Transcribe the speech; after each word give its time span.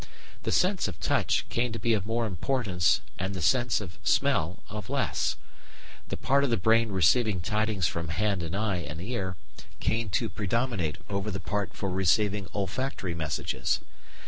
The 0.41 0.51
sense 0.51 0.87
of 0.87 0.99
touch 0.99 1.47
came 1.49 1.71
to 1.73 1.77
be 1.77 1.93
of 1.93 2.07
more 2.07 2.25
importance 2.25 3.01
and 3.19 3.35
the 3.35 3.39
sense 3.43 3.79
of 3.79 3.99
smell 4.03 4.63
of 4.67 4.89
less; 4.89 5.37
the 6.07 6.17
part 6.17 6.43
of 6.43 6.49
the 6.49 6.57
brain 6.57 6.91
receiving 6.91 7.39
tidings 7.39 7.85
from 7.85 8.07
hand 8.07 8.41
and 8.41 8.55
eye 8.55 8.77
and 8.77 8.99
ear 8.99 9.35
came 9.79 10.09
to 10.17 10.27
predominate 10.27 10.97
over 11.07 11.29
the 11.29 11.39
part 11.39 11.75
for 11.75 11.87
receiving 11.87 12.47
olfactory 12.55 13.13
messages. 13.13 13.79